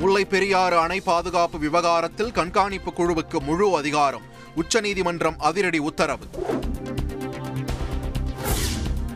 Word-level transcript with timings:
முல்லை 0.00 0.24
பெரியாறு 0.24 0.78
அணை 0.78 1.00
பாதுகாப்பு 1.00 1.58
விவகாரத்தில் 1.58 2.32
கண்காணிப்பு 2.32 2.90
குழுவுக்கு 2.90 3.38
முழு 3.40 3.76
அதிகாரம். 3.76 4.22
உச்சநீதிமன்றம் 4.54 5.38
அதிரடி 5.38 5.78
உத்தரவு. 5.78 6.24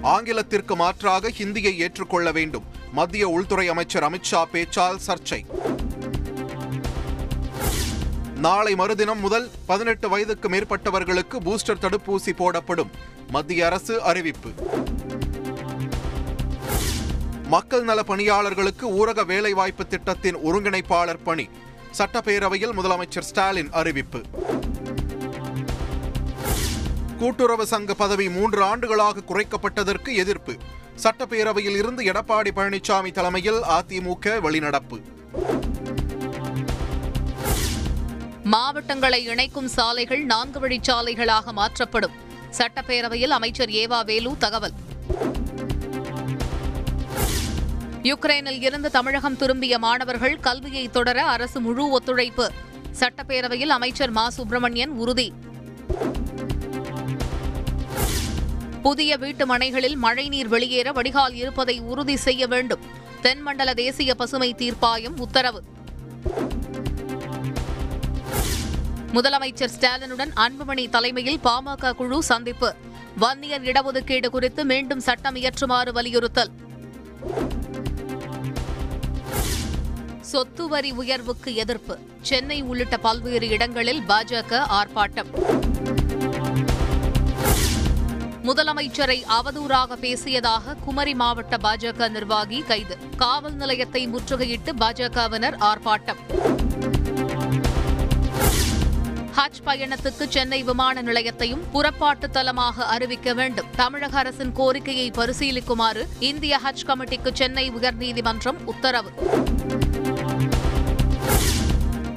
ஆங்கிலத்திற்கு 0.02 0.76
மாற்றாக 0.76 1.28
ஹிந்தியை 1.28 1.76
ஏற்றுக்கொள்ள 1.76 2.32
வேண்டும். 2.32 2.64
மத்திய 2.92 3.28
உள்துறை 3.28 3.68
அமைச்சர் 3.68 4.02
அமித்ஷா 4.02 4.44
பேச்சால் 4.52 4.98
சர்ச்சை. 5.06 5.44
நாளை 8.36 8.74
மறுதினம் 8.74 9.20
முதல் 9.20 9.50
பதினெட்டு 9.66 10.08
வயதுக்கு 10.08 10.48
மேற்பட்டவர்களுக்கு 10.48 11.40
பூஸ்டர் 11.44 11.80
தடுப்பூசி 11.80 12.32
போடப்படும். 12.36 12.90
மத்திய 13.28 13.66
அரசு 13.66 14.02
அறிவிப்பு. 14.02 14.50
மக்கள் 17.54 17.82
நல 17.82 18.02
பணியாளர்களுக்கு 18.02 18.86
ஊரக 18.90 19.24
வேலைவாய்ப்பு 19.26 19.86
திட்டத்தின் 19.86 20.36
ஒருங்கிணைப்பாளர் 20.36 21.22
பணி. 21.24 21.48
சட்டப்பேரவையில் 21.98 22.72
முதலமைச்சர் 22.76 23.26
ஸ்டாலின் 23.28 23.68
அறிவிப்பு. 23.72 24.20
கூட்டுறவு 27.18 27.66
சங்க 27.66 27.94
பதவி 27.94 28.28
மூன்று 28.28 28.62
ஆண்டுகளாக 28.62 29.20
குறைக்கப்பட்டதற்கு 29.20 30.14
எதிர்ப்பு. 30.14 30.56
சட்டப்பேரவையில் 31.02 31.76
இருந்து 31.76 32.04
எடப்பாடி 32.04 32.50
பழனிசாமி 32.56 33.12
தலைமையில் 33.12 33.60
அதிமுக 33.62 34.40
வெளிநடப்பு. 34.46 35.02
மாவட்டங்களை 38.44 39.24
இணைக்கும் 39.24 39.68
சாலைகள் 39.68 40.24
நான்கு 40.24 40.68
வழிச்சாலைகளாக 40.68 41.52
மாற்றப்படும். 41.52 42.12
சட்டப்பேரவையில் 42.58 43.36
அமைச்சர் 43.38 43.68
ஏவா 43.68 44.04
வேலு 44.04 44.34
தகவல். 44.38 44.83
யுக்ரைனில் 48.04 48.62
இருந்து 48.62 48.90
தமிழகம் 48.90 49.36
திரும்பிய 49.36 49.78
மாணவர்கள் 49.78 50.40
கல்வியை 50.40 50.88
தொடர 50.88 51.24
அரசு 51.24 51.60
முழு 51.60 51.90
ஒத்துழைப்பு. 51.90 52.50
சட்டப்பேரவையில் 52.98 53.66
அமைச்சர் 53.66 54.10
மா. 54.10 54.30
சுப்பிரமணியன் 54.30 54.90
உறுதி. 54.90 55.32
புதிய 58.82 59.16
வீட்டு 59.16 59.46
மனைகளில் 59.46 59.96
மழைநீர் 59.96 60.48
வெளியேற 60.48 60.92
வடிகால் 60.92 61.34
இருப்பதை 61.34 61.80
உறுதி 61.80 62.16
செய்ய 62.16 62.46
வேண்டும். 62.46 62.80
தென்மண்டல 63.22 63.74
தேசிய 63.74 64.14
பசுமை 64.14 64.54
தீர்ப்பாயம் 64.58 65.16
உத்தரவு. 65.16 65.62
முதலமைச்சர் 69.14 69.70
ஸ்டாலினுடன் 69.80 70.32
அன்புமணி 70.36 70.88
தலைமையில் 70.88 71.40
பாமக 71.44 71.92
குழு 71.92 72.22
சந்திப்பு. 72.22 72.74
வன்னியர் 73.18 73.62
இடஒதுக்கீடு 73.62 74.28
குறித்து 74.28 74.64
மீண்டும் 74.64 75.00
சட்டம் 75.00 75.34
இயற்றுமாறு 75.34 75.92
வலியுறுத்தல். 75.92 76.50
சொத்து 80.34 80.68
வரி 80.68 80.90
உயர்வுக்கு 80.90 81.54
எதிர்ப்பு. 81.54 81.98
சென்னை 82.20 82.62
உள்ளிட்ட 82.62 82.96
பல்வேறு 82.96 83.48
இடங்களில் 83.48 84.00
பாஜக 84.08 84.62
ஆர்ப்பாட்டம். 84.68 85.30
முதலமைச்சரை 88.44 89.18
அவதூறாக 89.28 89.96
பேசியதாக 90.00 90.74
குமரி 90.84 91.14
மாவட்ட 91.14 91.56
பாஜக 91.56 92.08
நிர்வாகி 92.08 92.60
கைது. 92.60 92.96
காவல் 93.16 93.54
நிலையத்தை 93.54 94.08
முற்றுகையிட்டு 94.08 94.72
பாஜகவினர் 94.78 95.56
ஆர்ப்பாட்டம். 95.60 96.20
ஹஜ் 99.36 99.62
பயணத்துக்கு 99.64 100.26
சென்னை 100.28 100.62
விமான 100.62 101.02
நிலையத்தையும் 101.02 101.64
புறப்பாட்டு 101.72 102.28
தலமாக 102.32 102.86
அறிவிக்க 102.86 103.34
வேண்டும். 103.34 103.66
தமிழக 103.76 104.18
அரசின் 104.18 104.52
கோரிக்கையை 104.52 105.10
பரிசீலிக்குமாறு 105.10 106.04
இந்திய 106.18 106.60
ஹஜ் 106.64 106.86
கமிட்டிக்கு 106.86 107.32
சென்னை 107.32 107.70
உயர்நீதிமன்றம் 107.70 108.64
உத்தரவு. 108.64 109.12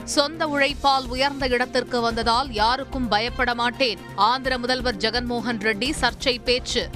சொந்த 0.07 0.47
உழைப்பால் 0.47 1.07
உயர்ந்த 1.07 1.47
இடத்திற்கு 1.47 2.01
வந்ததால் 2.01 2.51
யாருக்கும் 2.51 3.07
பயப்பட 3.07 3.55
மாட்டேன். 3.55 3.99
ஆந்திர 4.15 4.57
முதல்வர் 4.57 4.97
ஜெகன்மோகன் 4.97 5.59
ரெட்டி 5.59 5.89
சர்ச்சை 6.01 6.37
பேச்சு. 6.43 6.89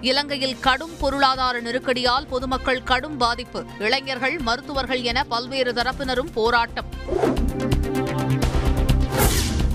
இலங்கையில் 0.00 0.60
கடும் 0.60 0.92
பொருளாதார 0.98 1.60
நெருக்கடியால் 1.60 2.26
பொதுமக்கள் 2.28 2.82
கடும் 2.82 3.16
பாதிப்பு. 3.16 3.64
இளைஞர்கள் 3.78 4.38
மருத்துவர்கள் 4.38 5.02
என 5.02 5.24
பல்வேறு 5.24 5.72
தரப்பினரும் 5.72 6.32
போராட்டம். 6.32 6.90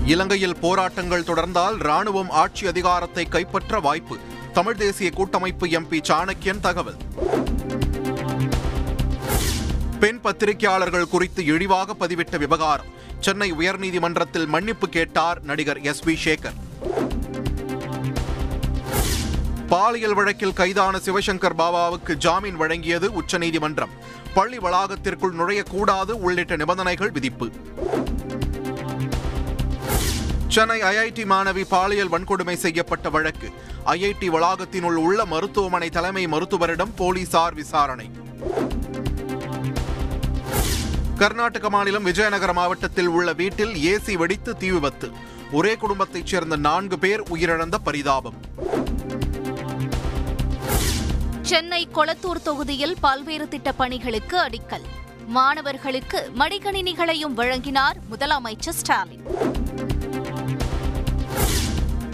இலங்கையில் 0.06 0.56
போராட்டங்கள் 0.56 1.22
தொடர்ந்தால் 1.22 1.76
ராணுவம் 1.78 2.28
ஆட்சி 2.28 2.66
அதிகாரத்தை 2.66 3.24
கைப்பற்ற 3.24 3.80
வாய்ப்பு. 3.80 4.18
தமிழ் 4.52 4.76
தேசிய 4.76 5.10
கூட்டமைப்பு 5.10 5.66
எம்பி 5.66 6.00
சாணக்கியன் 6.08 6.60
தகவல். 6.60 6.96
பெண் 10.02 10.20
பத்திரிகையாளர்கள் 10.20 11.08
குறித்து 11.08 11.44
இழிவாக 11.44 11.94
பதிவிட்ட 12.00 12.38
விவகாரம். 12.38 12.86
சென்னை 13.20 13.52
உயர்நீதிமன்றத்தில் 13.52 14.46
மன்னிப்பு 14.46 14.88
கேட்டார் 14.88 15.42
நடிகர் 15.42 15.80
எஸ் 15.80 16.04
வி 16.04 16.16
சேகர். 16.24 16.56
பாலியல் 19.68 20.14
வழக்கில் 20.14 20.52
கைதான 20.52 20.98
சிவசங்கர் 20.98 21.56
பாபாவுக்கு 21.58 22.14
ஜாமீன் 22.14 22.60
வழங்கியது 22.60 23.04
உச்சநீதிமன்றம். 23.04 23.90
பள்ளி 24.34 24.58
வளாகத்திற்குள் 24.58 25.36
நுழையக்கூடாது 25.38 26.10
உள்ளிட்ட 26.10 26.56
நிபந்தனைகள் 26.56 27.10
விதிப்பு. 27.10 27.50
சென்னை 30.48 30.80
ஐஐடி 30.80 31.24
மாணவி 31.24 31.64
பாலியல் 31.68 32.10
வன்கொடுமை 32.10 32.54
செய்யப்பட்ட 32.54 33.08
வழக்கு. 33.10 33.50
ஐஐடி 33.86 34.30
வளாகத்தினுள் 34.30 34.98
உள்ள 35.06 35.24
மருத்துவமனை 35.24 35.90
தலைமை 35.90 36.26
மருத்துவரிடம் 36.26 36.94
போலீசார் 36.96 37.54
விசாரணை. 37.54 38.10
கர்நாடக 41.18 41.70
மாநிலம் 41.70 42.02
விஜயநகர 42.02 42.52
மாவட்டத்தில் 42.52 43.06
உள்ள 43.06 43.32
வீட்டில் 43.32 43.72
ஏசி 43.72 44.16
வெடித்து 44.16 44.56
தீ 44.56 44.70
விபத்து. 44.70 45.10
ஒரே 45.52 45.76
குடும்பத்தைச் 45.76 46.26
சேர்ந்த 46.26 46.56
நான்கு 46.56 46.98
பேர் 46.98 47.22
உயிரிழந்த 47.22 47.74
பரிதாபம். 47.84 48.34
சென்னை 51.42 51.88
கொளத்தூர் 51.94 52.42
தொகுதியில் 52.42 52.96
பல்வேறு 53.00 53.48
திட்டப் 53.48 53.78
பணிகளுக்கு 53.78 54.40
அடிக்கல். 54.40 54.84
மாணவர்களுக்கு 55.26 56.32
மடிக்கணினிகளையும் 56.38 57.34
வழங்கினார் 57.34 57.96
முதலமைச்சர் 58.10 58.68
ஸ்டாலின். 58.68 59.24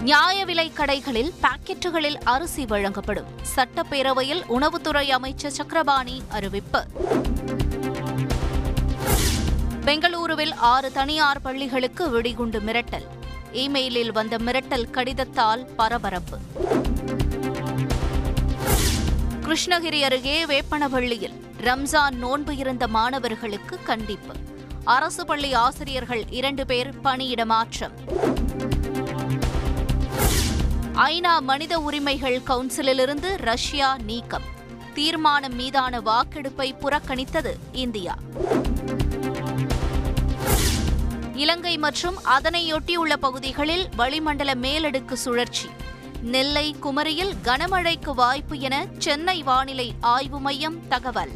நியாய 0.00 0.44
விலை 0.44 0.72
கடைகளில் 0.76 1.32
பாக்கெட்டுகளில் 1.42 2.16
அரிசி 2.25 2.66
வழங்கப்படும். 2.66 3.26
சட்டப்பேரவையில் 3.56 4.42
உணவுத்துறை 4.48 5.08
அமைச்சர் 5.08 5.50
சக்கரபாணி 5.50 6.22
அறிவிப்பு. 6.28 6.87
பெங்களூருவில் 9.88 10.54
ஆறு 10.54 10.93
தனியார் 10.93 11.41
பள்ளிகளுக்கு 11.41 12.10
வெடிகுண்டு 12.10 12.60
மிரட்டல். 12.60 13.06
இமெயிலில் 13.53 14.12
வந்த 14.12 14.37
மிரட்டல் 14.37 14.84
கடிதத்தால் 14.93 15.66
பரபரப்பு. 15.76 16.38
கிருஷ்ணகிரி 19.41 20.00
அருகே 20.00 20.44
வேப்பனப்பள்ளியில் 20.44 21.41
ரம்ஜான் 21.62 22.15
நோன்பு 22.15 22.56
இருந்த 22.56 22.88
மாணவர்களுக்கு 22.88 23.82
கண்டிப்பு. 23.82 24.34
அரசு 24.84 25.26
பள்ளி 25.26 25.53
ஆசிரியர்கள் 25.53 26.25
இரண்டு 26.28 26.66
பேர் 26.66 27.00
பணியிட 27.00 27.44
மாற்றம். 27.44 27.93
ஐநா 30.94 31.41
மனித 31.41 31.81
உரிமைகள் 31.81 32.41
கவுன்சிலிலிருந்து 32.47 33.37
ரஷ்யா 33.37 33.97
நீக்கம். 33.97 34.44
தீர்மானம் 34.94 35.55
மீதான 35.55 36.00
வாக்கெடுப்பை 36.00 36.75
புறக்கணித்தது 36.81 37.55
இந்தியா. 37.72 38.19
இலங்கை 41.38 41.78
மற்றும் 41.78 42.16
அதனையொட்டியுள்ள 42.25 43.16
பகுதிகளில் 43.16 43.88
வளிமண்டல 43.97 44.54
மேலடுக்கு 44.54 45.12
சுழற்சி. 45.12 45.69
நெல்லை 46.22 46.76
குமரியில் 46.81 47.32
கனமழைக்கு 47.44 48.15
வாய்ப்பு 48.15 48.59
என 48.59 48.87
சென்னை 48.99 49.43
வானிலை 49.43 49.94
ஆய்வு 50.00 50.41
மையம் 50.41 50.88
தகவல். 50.88 51.32